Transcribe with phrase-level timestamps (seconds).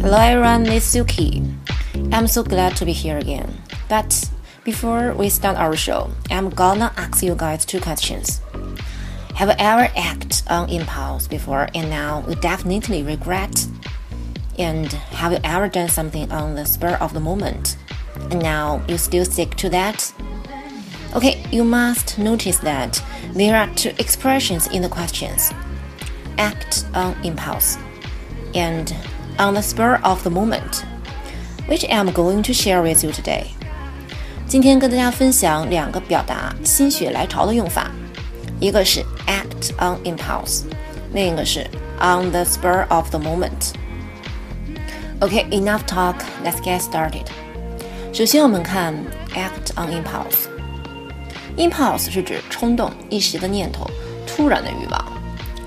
[0.00, 1.42] Hello everyone, it's Yuki.
[2.12, 3.52] I'm so glad to be here again.
[3.88, 4.30] But
[4.62, 8.40] before we start our show, I'm gonna ask you guys two questions.
[9.34, 13.66] Have you ever acted on impulse before and now you definitely regret?
[14.56, 17.76] And have you ever done something on the spur of the moment
[18.30, 20.14] and now you still stick to that?
[21.16, 23.02] Okay, you must notice that
[23.32, 25.52] there are two expressions in the questions
[26.38, 27.76] act on impulse
[28.54, 28.94] and
[29.37, 30.83] on the spur of the moment,
[31.67, 33.45] which I'm going to share with you today.
[34.47, 37.89] 今天跟大家分享两个表达心血来潮的用法，
[38.59, 40.63] 一个是 act on impulse，
[41.13, 41.61] 另一个是
[41.99, 46.15] on the spur of the moment。Okay, enough talk.
[46.43, 47.25] Let's get started.
[48.11, 48.93] 首先，我们看
[49.33, 53.89] act on impulse。impulse 是指冲动、一时的念头、
[54.27, 55.03] 突然的欲望。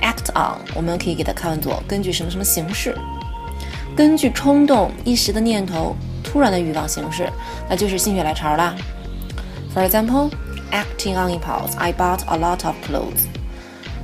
[0.00, 2.96] act on 我们可以给它看作根据什么什么形式，
[3.96, 7.28] 根据冲动、一时的念头、突然的欲望形式，
[7.68, 8.74] 那就是心血来潮啦。
[9.74, 10.30] For example,
[10.72, 13.26] acting on impulse, I bought a lot of clothes.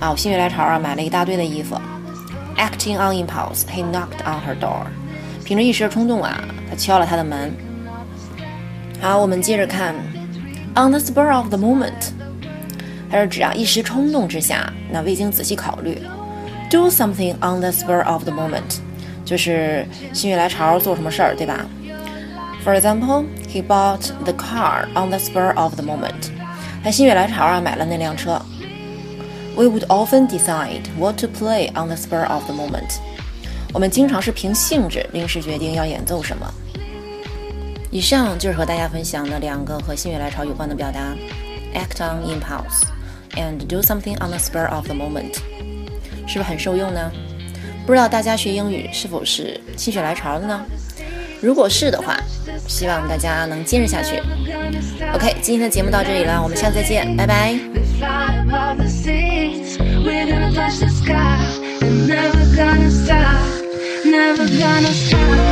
[0.00, 1.78] 啊，我心血来潮啊，买了一大堆的衣服。
[2.56, 4.86] Acting on impulse, he knocked on her door.
[5.44, 7.52] 凭着一时冲动啊，他敲了她的门。
[9.00, 9.94] 好，我们接着看，
[10.74, 12.10] on the spur of the moment，
[13.10, 16.00] 它是指啊一时冲动之下，那未经仔细考虑，
[16.70, 18.78] do something on the spur of the moment，
[19.24, 21.66] 就是心血来潮做什么事儿，对吧？
[22.64, 26.30] For example, he bought the car on the spur of the moment，
[26.84, 28.40] 他心血来潮啊买了那辆车。
[29.56, 32.98] We would often decide what to play on the spur of the moment。
[33.72, 36.52] 我们经常是凭兴致临时决定要演奏什么。
[37.90, 41.14] 以上就是和大家分享的两个和心血来潮有关的表达：
[41.74, 42.82] act on impulse
[43.36, 45.36] and do something on the spur of the moment，
[46.26, 47.10] 是不是很受用呢？
[47.85, 50.65] 不知道大家学英语是否是心血来潮的呢？
[51.41, 52.17] 如果是的话，
[52.67, 54.19] 希望大家能坚持下去。
[55.13, 57.53] OK，今天的节目到这里了，我们下次再见，拜拜。
[64.05, 65.44] Never gonna stop